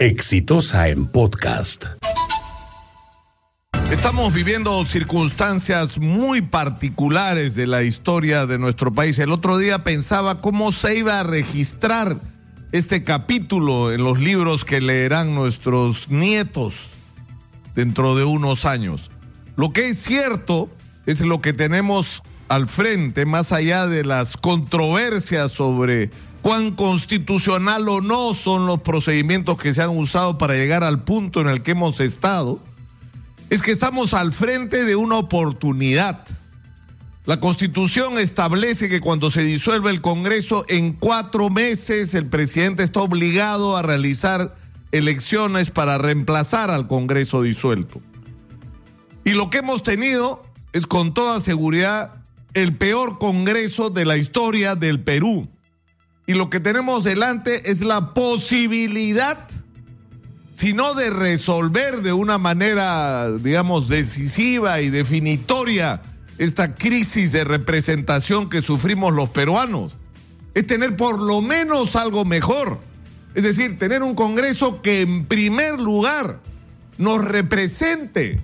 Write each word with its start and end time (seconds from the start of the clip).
Exitosa 0.00 0.88
en 0.88 1.04
podcast. 1.04 1.84
Estamos 3.92 4.32
viviendo 4.32 4.82
circunstancias 4.86 5.98
muy 5.98 6.40
particulares 6.40 7.54
de 7.54 7.66
la 7.66 7.82
historia 7.82 8.46
de 8.46 8.58
nuestro 8.58 8.94
país. 8.94 9.18
El 9.18 9.30
otro 9.30 9.58
día 9.58 9.84
pensaba 9.84 10.38
cómo 10.38 10.72
se 10.72 10.96
iba 10.96 11.20
a 11.20 11.22
registrar 11.22 12.16
este 12.72 13.04
capítulo 13.04 13.92
en 13.92 14.02
los 14.02 14.18
libros 14.18 14.64
que 14.64 14.80
leerán 14.80 15.34
nuestros 15.34 16.08
nietos 16.08 16.76
dentro 17.74 18.16
de 18.16 18.24
unos 18.24 18.64
años. 18.64 19.10
Lo 19.56 19.74
que 19.74 19.90
es 19.90 19.98
cierto 19.98 20.70
es 21.04 21.20
lo 21.20 21.42
que 21.42 21.52
tenemos 21.52 22.22
al 22.48 22.68
frente, 22.68 23.26
más 23.26 23.52
allá 23.52 23.86
de 23.86 24.02
las 24.02 24.38
controversias 24.38 25.52
sobre 25.52 26.08
cuán 26.42 26.72
constitucional 26.72 27.88
o 27.88 28.00
no 28.00 28.34
son 28.34 28.66
los 28.66 28.80
procedimientos 28.80 29.58
que 29.58 29.74
se 29.74 29.82
han 29.82 29.96
usado 29.96 30.38
para 30.38 30.54
llegar 30.54 30.84
al 30.84 31.02
punto 31.02 31.40
en 31.40 31.48
el 31.48 31.62
que 31.62 31.72
hemos 31.72 32.00
estado, 32.00 32.60
es 33.50 33.62
que 33.62 33.72
estamos 33.72 34.14
al 34.14 34.32
frente 34.32 34.84
de 34.84 34.96
una 34.96 35.16
oportunidad. 35.16 36.26
La 37.26 37.40
constitución 37.40 38.18
establece 38.18 38.88
que 38.88 39.00
cuando 39.00 39.30
se 39.30 39.42
disuelve 39.42 39.90
el 39.90 40.00
Congreso, 40.00 40.64
en 40.68 40.94
cuatro 40.94 41.50
meses 41.50 42.14
el 42.14 42.26
presidente 42.26 42.82
está 42.82 43.00
obligado 43.00 43.76
a 43.76 43.82
realizar 43.82 44.56
elecciones 44.92 45.70
para 45.70 45.98
reemplazar 45.98 46.70
al 46.70 46.88
Congreso 46.88 47.42
disuelto. 47.42 48.00
Y 49.24 49.30
lo 49.30 49.50
que 49.50 49.58
hemos 49.58 49.82
tenido 49.82 50.42
es 50.72 50.86
con 50.86 51.12
toda 51.12 51.40
seguridad 51.40 52.14
el 52.54 52.76
peor 52.76 53.18
Congreso 53.18 53.90
de 53.90 54.06
la 54.06 54.16
historia 54.16 54.74
del 54.74 55.00
Perú 55.00 55.48
y 56.30 56.34
lo 56.34 56.48
que 56.48 56.60
tenemos 56.60 57.02
delante 57.02 57.72
es 57.72 57.80
la 57.80 58.14
posibilidad, 58.14 59.48
si 60.52 60.74
no 60.74 60.94
de 60.94 61.10
resolver 61.10 62.02
de 62.02 62.12
una 62.12 62.38
manera, 62.38 63.32
digamos, 63.32 63.88
decisiva 63.88 64.80
y 64.80 64.90
definitoria 64.90 66.02
esta 66.38 66.76
crisis 66.76 67.32
de 67.32 67.42
representación 67.42 68.48
que 68.48 68.60
sufrimos 68.60 69.12
los 69.12 69.30
peruanos, 69.30 69.96
es 70.54 70.68
tener 70.68 70.94
por 70.94 71.18
lo 71.18 71.42
menos 71.42 71.96
algo 71.96 72.24
mejor. 72.24 72.78
Es 73.34 73.42
decir, 73.42 73.76
tener 73.76 74.04
un 74.04 74.14
Congreso 74.14 74.82
que 74.82 75.00
en 75.00 75.24
primer 75.24 75.80
lugar 75.80 76.38
nos 76.96 77.24
represente. 77.24 78.38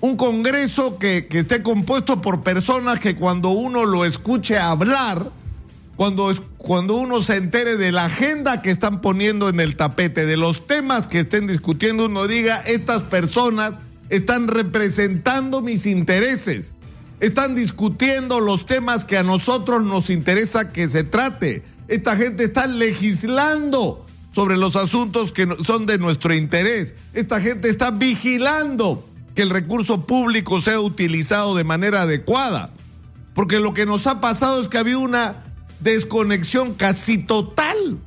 Un 0.00 0.18
Congreso 0.18 0.98
que, 0.98 1.26
esté 1.30 1.62
compuesto 1.62 2.20
por 2.20 2.42
personas 2.42 3.00
que 3.00 3.16
cuando 3.16 3.52
uno 3.52 3.86
lo 3.86 4.04
escuche 4.04 4.58
hablar, 4.58 5.32
cuando, 5.96 6.32
cuando 6.56 6.94
uno 6.96 7.22
se 7.22 7.36
entere 7.36 7.76
de 7.76 7.92
la 7.92 8.06
agenda 8.06 8.62
que 8.62 8.70
están 8.70 9.00
poniendo 9.00 9.48
en 9.48 9.60
el 9.60 9.76
tapete, 9.76 10.26
de 10.26 10.36
los 10.36 10.66
temas 10.66 11.06
que 11.06 11.20
estén 11.20 11.46
discutiendo, 11.46 12.06
uno 12.06 12.26
diga, 12.26 12.56
estas 12.60 13.02
personas 13.02 13.78
están 14.08 14.48
representando 14.48 15.60
mis 15.60 15.86
intereses, 15.86 16.74
están 17.20 17.54
discutiendo 17.54 18.40
los 18.40 18.66
temas 18.66 19.04
que 19.04 19.16
a 19.16 19.22
nosotros 19.22 19.82
nos 19.84 20.10
interesa 20.10 20.72
que 20.72 20.88
se 20.88 21.04
trate. 21.04 21.62
Esta 21.88 22.16
gente 22.16 22.44
está 22.44 22.66
legislando 22.66 24.04
sobre 24.34 24.56
los 24.56 24.76
asuntos 24.76 25.32
que 25.32 25.46
son 25.62 25.86
de 25.86 25.98
nuestro 25.98 26.34
interés. 26.34 26.94
Esta 27.12 27.40
gente 27.40 27.68
está 27.68 27.90
vigilando 27.90 29.06
que 29.34 29.42
el 29.42 29.50
recurso 29.50 30.06
público 30.06 30.60
sea 30.60 30.80
utilizado 30.80 31.54
de 31.54 31.64
manera 31.64 32.02
adecuada. 32.02 32.70
Porque 33.34 33.60
lo 33.60 33.72
que 33.72 33.86
nos 33.86 34.06
ha 34.06 34.20
pasado 34.20 34.60
es 34.60 34.68
que 34.68 34.78
había 34.78 34.98
una 34.98 35.41
desconexión 35.82 36.74
casi 36.74 37.18
total, 37.18 37.98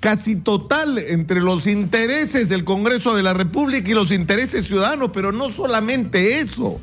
casi 0.00 0.36
total 0.36 0.98
entre 0.98 1.40
los 1.40 1.66
intereses 1.66 2.48
del 2.48 2.64
Congreso 2.64 3.14
de 3.16 3.22
la 3.22 3.34
República 3.34 3.90
y 3.90 3.94
los 3.94 4.12
intereses 4.12 4.66
ciudadanos, 4.66 5.10
pero 5.12 5.32
no 5.32 5.50
solamente 5.50 6.40
eso. 6.40 6.80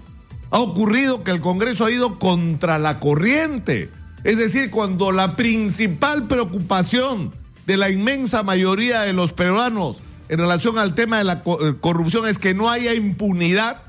Ha 0.50 0.60
ocurrido 0.60 1.24
que 1.24 1.32
el 1.32 1.42
Congreso 1.42 1.86
ha 1.86 1.92
ido 1.92 2.20
contra 2.20 2.80
la 2.80 3.00
corriente. 3.00 3.90
Es 4.24 4.38
decir, 4.38 4.70
cuando 4.70 5.12
la 5.12 5.36
principal 5.36 6.28
preocupación 6.28 7.32
de 7.66 7.78
la 7.78 7.90
inmensa 7.90 8.44
mayoría 8.44 9.02
de 9.02 9.14
los 9.14 9.34
peruanos 9.34 9.98
en 10.30 10.40
relación 10.40 10.78
al 10.78 10.96
tema 10.96 11.18
de 11.18 11.24
la 11.24 11.42
eh, 11.46 11.74
corrupción 11.80 12.28
es 12.28 12.38
que 12.38 12.54
no 12.54 12.70
haya 12.70 12.94
impunidad 12.94 13.82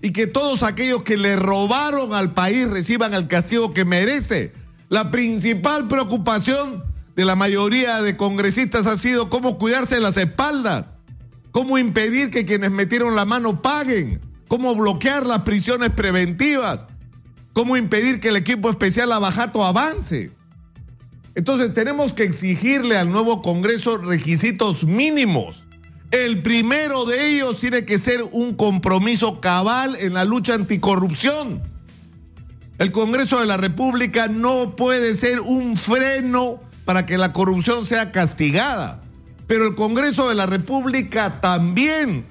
y 0.00 0.12
que 0.12 0.26
todos 0.26 0.62
aquellos 0.62 1.02
que 1.02 1.16
le 1.16 1.36
robaron 1.36 2.14
al 2.14 2.32
país 2.32 2.68
reciban 2.68 3.14
el 3.14 3.26
castigo 3.26 3.74
que 3.74 3.84
merece 3.84 4.52
la 4.88 5.10
principal 5.10 5.86
preocupación 5.88 6.84
de 7.14 7.24
la 7.24 7.36
mayoría 7.36 8.00
de 8.00 8.16
congresistas 8.16 8.86
ha 8.86 8.96
sido 8.96 9.28
cómo 9.28 9.58
cuidarse 9.58 10.00
las 10.00 10.16
espaldas, 10.16 10.90
cómo 11.50 11.78
impedir 11.78 12.30
que 12.30 12.46
quienes 12.46 12.70
metieron 12.70 13.16
la 13.16 13.24
mano 13.24 13.60
paguen, 13.60 14.20
cómo 14.46 14.74
bloquear 14.74 15.26
las 15.26 15.42
prisiones 15.42 15.90
preventivas, 15.90 16.86
cómo 17.52 17.76
impedir 17.76 18.20
que 18.20 18.28
el 18.28 18.36
equipo 18.36 18.70
especial 18.70 19.12
Abajato 19.12 19.64
avance. 19.64 20.30
Entonces 21.34 21.74
tenemos 21.74 22.14
que 22.14 22.24
exigirle 22.24 22.96
al 22.96 23.10
nuevo 23.10 23.42
Congreso 23.42 23.98
requisitos 23.98 24.84
mínimos. 24.84 25.66
El 26.10 26.40
primero 26.42 27.04
de 27.04 27.34
ellos 27.34 27.58
tiene 27.58 27.84
que 27.84 27.98
ser 27.98 28.22
un 28.32 28.54
compromiso 28.54 29.40
cabal 29.40 29.96
en 30.00 30.14
la 30.14 30.24
lucha 30.24 30.54
anticorrupción. 30.54 31.62
El 32.78 32.92
Congreso 32.92 33.40
de 33.40 33.46
la 33.46 33.56
República 33.56 34.28
no 34.28 34.76
puede 34.76 35.16
ser 35.16 35.40
un 35.40 35.76
freno 35.76 36.60
para 36.84 37.06
que 37.06 37.18
la 37.18 37.32
corrupción 37.32 37.84
sea 37.84 38.12
castigada, 38.12 39.02
pero 39.48 39.66
el 39.66 39.74
Congreso 39.74 40.28
de 40.28 40.36
la 40.36 40.46
República 40.46 41.40
también 41.40 42.24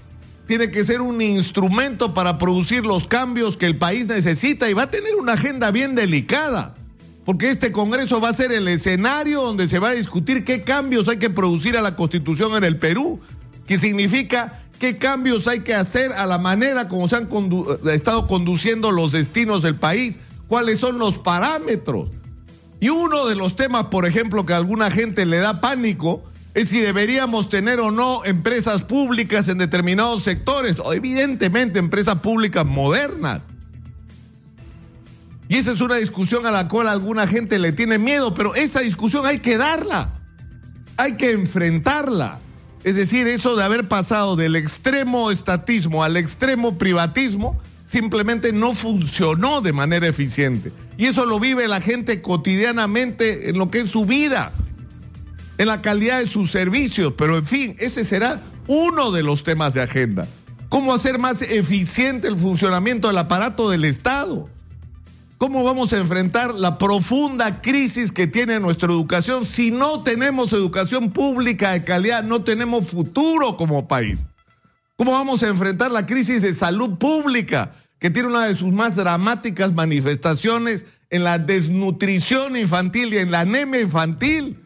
tiene 0.47 0.71
que 0.71 0.85
ser 0.85 1.01
un 1.01 1.21
instrumento 1.21 2.13
para 2.13 2.37
producir 2.37 2.85
los 2.85 3.07
cambios 3.07 3.57
que 3.57 3.65
el 3.65 3.77
país 3.77 4.07
necesita 4.07 4.69
y 4.69 4.73
va 4.73 4.83
a 4.83 4.91
tener 4.91 5.15
una 5.15 5.33
agenda 5.33 5.69
bien 5.71 5.95
delicada, 5.95 6.75
porque 7.25 7.51
este 7.51 7.73
Congreso 7.73 8.21
va 8.21 8.29
a 8.29 8.33
ser 8.33 8.53
el 8.53 8.69
escenario 8.69 9.41
donde 9.41 9.67
se 9.67 9.79
va 9.79 9.89
a 9.89 9.95
discutir 9.95 10.45
qué 10.45 10.63
cambios 10.63 11.09
hay 11.09 11.17
que 11.17 11.29
producir 11.29 11.75
a 11.75 11.81
la 11.81 11.97
Constitución 11.97 12.55
en 12.55 12.63
el 12.63 12.77
Perú, 12.77 13.19
que 13.65 13.77
significa 13.77 14.61
qué 14.79 14.95
cambios 14.95 15.45
hay 15.49 15.59
que 15.59 15.73
hacer 15.73 16.13
a 16.13 16.25
la 16.25 16.37
manera 16.37 16.87
como 16.87 17.09
se 17.09 17.17
han 17.17 17.27
estado 17.91 18.27
conduciendo 18.27 18.91
los 18.91 19.11
destinos 19.11 19.61
del 19.61 19.75
país 19.75 20.21
cuáles 20.47 20.79
son 20.79 20.97
los 20.97 21.17
parámetros. 21.17 22.09
Y 22.79 22.89
uno 22.89 23.25
de 23.25 23.35
los 23.35 23.55
temas, 23.55 23.85
por 23.87 24.05
ejemplo, 24.05 24.45
que 24.45 24.53
a 24.53 24.57
alguna 24.57 24.91
gente 24.91 25.25
le 25.25 25.37
da 25.37 25.61
pánico, 25.61 26.23
es 26.53 26.69
si 26.69 26.79
deberíamos 26.79 27.49
tener 27.49 27.79
o 27.79 27.91
no 27.91 28.25
empresas 28.25 28.83
públicas 28.83 29.47
en 29.47 29.57
determinados 29.57 30.23
sectores, 30.23 30.77
o 30.79 30.93
evidentemente 30.93 31.79
empresas 31.79 32.19
públicas 32.19 32.65
modernas. 32.65 33.43
Y 35.49 35.55
esa 35.55 35.71
es 35.71 35.81
una 35.81 35.95
discusión 35.95 36.45
a 36.45 36.51
la 36.51 36.67
cual 36.67 36.87
alguna 36.87 37.25
gente 37.25 37.57
le 37.57 37.71
tiene 37.71 37.97
miedo, 37.97 38.33
pero 38.33 38.53
esa 38.55 38.81
discusión 38.81 39.25
hay 39.25 39.39
que 39.39 39.57
darla, 39.57 40.13
hay 40.97 41.15
que 41.15 41.31
enfrentarla. 41.31 42.41
Es 42.83 42.95
decir, 42.95 43.27
eso 43.27 43.55
de 43.55 43.63
haber 43.63 43.87
pasado 43.87 44.35
del 44.35 44.55
extremo 44.55 45.31
estatismo 45.31 46.03
al 46.03 46.17
extremo 46.17 46.77
privatismo 46.77 47.59
simplemente 47.87 48.51
no 48.51 48.75
funcionó 48.75 49.61
de 49.61 49.71
manera 49.71 50.07
eficiente. 50.07 50.73
Y 50.97 51.05
eso 51.05 51.25
lo 51.25 51.39
vive 51.39 51.67
la 51.67 51.79
gente 51.79 52.21
cotidianamente 52.21 53.49
en 53.49 53.57
lo 53.57 53.71
que 53.71 53.81
es 53.81 53.89
su 53.89 54.05
vida, 54.05 54.51
en 55.57 55.67
la 55.67 55.81
calidad 55.81 56.19
de 56.19 56.27
sus 56.27 56.51
servicios. 56.51 57.13
Pero 57.17 57.37
en 57.37 57.45
fin, 57.45 57.75
ese 57.79 58.03
será 58.03 58.41
uno 58.67 59.11
de 59.11 59.23
los 59.23 59.43
temas 59.43 59.73
de 59.73 59.81
agenda. 59.81 60.27
¿Cómo 60.67 60.93
hacer 60.93 61.17
más 61.17 61.41
eficiente 61.41 62.27
el 62.27 62.37
funcionamiento 62.37 63.07
del 63.07 63.17
aparato 63.19 63.69
del 63.69 63.85
Estado? 63.85 64.49
¿Cómo 65.37 65.63
vamos 65.63 65.93
a 65.93 65.99
enfrentar 65.99 66.55
la 66.55 66.77
profunda 66.77 67.61
crisis 67.61 68.11
que 68.11 68.27
tiene 68.27 68.59
nuestra 68.59 68.89
educación? 68.89 69.45
Si 69.45 69.71
no 69.71 70.03
tenemos 70.03 70.51
educación 70.51 71.11
pública 71.11 71.71
de 71.71 71.83
calidad, 71.83 72.23
no 72.23 72.41
tenemos 72.41 72.89
futuro 72.89 73.55
como 73.55 73.87
país. 73.87 74.25
¿Cómo 74.97 75.11
vamos 75.11 75.43
a 75.43 75.47
enfrentar 75.47 75.91
la 75.91 76.07
crisis 76.07 76.41
de 76.41 76.55
salud 76.55 76.97
pública, 76.97 77.75
que 77.99 78.09
tiene 78.09 78.29
una 78.29 78.47
de 78.47 78.55
sus 78.55 78.73
más 78.73 78.95
dramáticas 78.95 79.71
manifestaciones 79.71 80.85
en 81.11 81.23
la 81.23 81.37
desnutrición 81.37 82.55
infantil 82.57 83.13
y 83.13 83.17
en 83.17 83.29
la 83.29 83.41
anemia 83.41 83.79
infantil? 83.79 84.59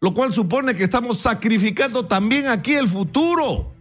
Lo 0.00 0.14
cual 0.14 0.32
supone 0.32 0.76
que 0.76 0.84
estamos 0.84 1.18
sacrificando 1.18 2.06
también 2.06 2.46
aquí 2.46 2.74
el 2.74 2.86
futuro. 2.86 3.74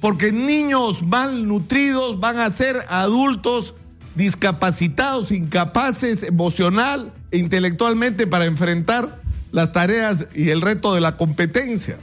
Porque 0.00 0.30
niños 0.30 1.02
malnutridos 1.02 2.20
van 2.20 2.38
a 2.38 2.48
ser 2.52 2.76
adultos 2.88 3.74
discapacitados, 4.14 5.32
incapaces 5.32 6.22
emocional 6.22 7.12
e 7.32 7.38
intelectualmente 7.38 8.28
para 8.28 8.44
enfrentar 8.44 9.20
las 9.50 9.72
tareas 9.72 10.28
y 10.36 10.50
el 10.50 10.62
reto 10.62 10.94
de 10.94 11.00
la 11.00 11.16
competencia. 11.16 11.98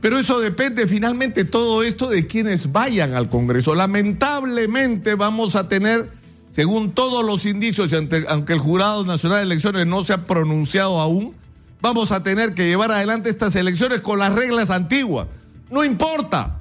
Pero 0.00 0.18
eso 0.18 0.38
depende 0.40 0.86
finalmente 0.86 1.44
todo 1.44 1.82
esto 1.82 2.08
de 2.08 2.26
quienes 2.26 2.70
vayan 2.70 3.14
al 3.14 3.28
Congreso. 3.28 3.74
Lamentablemente 3.74 5.14
vamos 5.16 5.56
a 5.56 5.68
tener, 5.68 6.10
según 6.52 6.92
todos 6.92 7.24
los 7.24 7.46
indicios, 7.46 7.92
aunque 8.28 8.52
el 8.52 8.58
Jurado 8.60 9.04
Nacional 9.04 9.38
de 9.38 9.44
Elecciones 9.44 9.86
no 9.86 10.04
se 10.04 10.12
ha 10.12 10.26
pronunciado 10.26 11.00
aún, 11.00 11.34
vamos 11.80 12.12
a 12.12 12.22
tener 12.22 12.54
que 12.54 12.66
llevar 12.66 12.92
adelante 12.92 13.28
estas 13.28 13.56
elecciones 13.56 14.00
con 14.00 14.18
las 14.20 14.32
reglas 14.34 14.70
antiguas. 14.70 15.26
No 15.70 15.84
importa. 15.84 16.60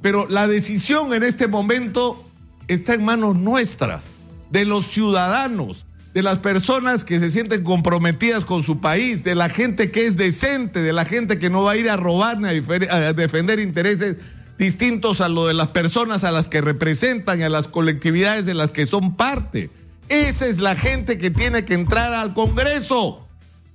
Pero 0.00 0.26
la 0.28 0.48
decisión 0.48 1.12
en 1.12 1.22
este 1.22 1.48
momento 1.48 2.24
está 2.66 2.94
en 2.94 3.04
manos 3.04 3.36
nuestras, 3.36 4.06
de 4.50 4.64
los 4.64 4.86
ciudadanos, 4.86 5.86
de 6.14 6.22
las 6.22 6.38
personas 6.38 7.04
que 7.04 7.18
se 7.20 7.30
sienten 7.30 7.64
comprometidas 7.64 8.44
con 8.44 8.62
su 8.62 8.80
país, 8.80 9.24
de 9.24 9.34
la 9.34 9.48
gente 9.48 9.90
que 9.90 10.06
es 10.06 10.16
decente, 10.16 10.82
de 10.82 10.92
la 10.92 11.04
gente 11.04 11.38
que 11.38 11.48
no 11.48 11.62
va 11.62 11.72
a 11.72 11.76
ir 11.76 11.88
a 11.88 11.96
robar 11.96 12.38
ni 12.38 12.48
a, 12.48 13.12
defender 13.14 13.58
intereses 13.60 14.16
distintos 14.58 15.20
a 15.20 15.28
lo 15.28 15.46
de 15.46 15.54
las 15.54 15.68
personas 15.68 16.22
a 16.24 16.30
las 16.30 16.48
que 16.48 16.60
representan 16.60 17.40
y 17.40 17.42
a 17.42 17.48
las 17.48 17.66
colectividades 17.66 18.44
de 18.44 18.54
las 18.54 18.72
que 18.72 18.86
son 18.86 19.16
parte. 19.16 19.70
Esa 20.08 20.46
es 20.46 20.58
la 20.58 20.76
gente 20.76 21.16
que 21.16 21.30
tiene 21.30 21.64
que 21.64 21.74
entrar 21.74 22.12
al 22.12 22.34
Congreso, 22.34 23.26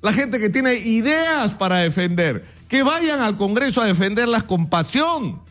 la 0.04 0.14
gente 0.14 0.40
que 0.40 0.50
tiene 0.50 0.76
ideas 0.76 1.56
para 1.56 1.78
defender, 1.78 2.46
que 2.68 2.84
vayan 2.84 3.22
al 3.22 3.36
Congreso 3.36 3.82
a 3.82 3.86
defenderlas 3.86 4.44
con 4.44 4.70
pasión. 4.70 5.42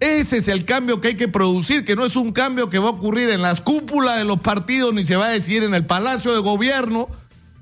Ese 0.00 0.38
es 0.38 0.48
el 0.48 0.64
cambio 0.64 1.00
que 1.00 1.08
hay 1.08 1.14
que 1.14 1.28
producir, 1.28 1.84
que 1.84 1.94
no 1.94 2.06
es 2.06 2.16
un 2.16 2.32
cambio 2.32 2.70
que 2.70 2.78
va 2.78 2.88
a 2.88 2.92
ocurrir 2.92 3.28
en 3.28 3.42
las 3.42 3.60
cúpulas 3.60 4.16
de 4.16 4.24
los 4.24 4.40
partidos, 4.40 4.94
ni 4.94 5.04
se 5.04 5.16
va 5.16 5.26
a 5.26 5.30
decidir 5.30 5.62
en 5.62 5.74
el 5.74 5.84
Palacio 5.84 6.32
de 6.32 6.40
Gobierno, 6.40 7.08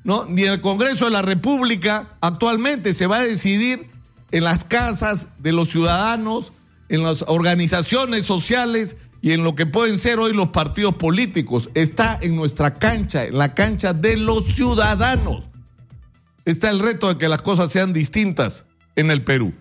¿no? 0.04 0.24
ni 0.24 0.44
en 0.44 0.52
el 0.52 0.60
Congreso 0.60 1.06
de 1.06 1.10
la 1.10 1.22
República. 1.22 2.10
Actualmente 2.20 2.94
se 2.94 3.08
va 3.08 3.18
a 3.18 3.24
decidir 3.24 3.90
en 4.30 4.44
las 4.44 4.64
casas 4.64 5.28
de 5.38 5.50
los 5.50 5.70
ciudadanos, 5.70 6.52
en 6.88 7.02
las 7.02 7.24
organizaciones 7.26 8.24
sociales 8.24 8.96
y 9.20 9.32
en 9.32 9.42
lo 9.42 9.56
que 9.56 9.66
pueden 9.66 9.98
ser 9.98 10.20
hoy 10.20 10.32
los 10.32 10.50
partidos 10.50 10.94
políticos. 10.94 11.70
Está 11.74 12.18
en 12.22 12.36
nuestra 12.36 12.74
cancha, 12.74 13.24
en 13.24 13.36
la 13.36 13.52
cancha 13.52 13.92
de 13.92 14.16
los 14.16 14.44
ciudadanos. 14.44 15.44
Está 16.44 16.70
el 16.70 16.78
reto 16.78 17.08
de 17.08 17.18
que 17.18 17.28
las 17.28 17.42
cosas 17.42 17.72
sean 17.72 17.92
distintas 17.92 18.64
en 18.94 19.10
el 19.10 19.24
Perú. 19.24 19.52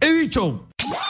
He 0.00 0.12
dicho. 0.12 0.69